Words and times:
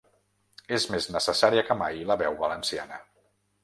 És 0.77 0.87
més 0.93 1.07
necessària 1.17 1.67
que 1.69 1.79
mai 1.85 2.03
la 2.13 2.19
veu 2.25 2.43
valenciana. 2.45 3.03